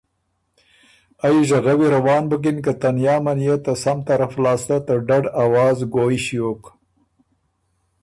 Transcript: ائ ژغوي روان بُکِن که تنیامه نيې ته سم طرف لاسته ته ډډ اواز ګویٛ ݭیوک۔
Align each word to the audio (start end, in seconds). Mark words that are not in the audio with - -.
ائ 1.25 1.37
ژغوي 1.49 1.87
روان 1.95 2.23
بُکِن 2.29 2.57
که 2.65 2.71
تنیامه 2.81 3.33
نيې 3.39 3.55
ته 3.63 3.73
سم 3.83 3.97
طرف 4.07 4.31
لاسته 4.43 4.77
ته 4.85 4.93
ډډ 5.07 5.23
اواز 5.43 5.77
ګویٛ 5.93 6.19
ݭیوک۔ 6.25 6.61